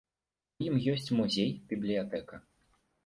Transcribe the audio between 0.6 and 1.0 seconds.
У ім